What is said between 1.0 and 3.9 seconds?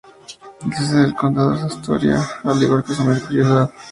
del condado es Astoria, al igual que su mayor ciudad.